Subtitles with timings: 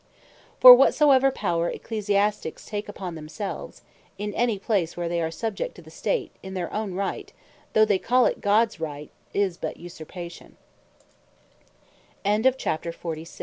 [0.59, 3.83] For whatsoever Power Ecclesiastiques take upon themselves
[4.17, 7.31] (in any place where they are subject to the State) in their own Right,
[7.73, 10.01] though they call it Gods Right, is but Us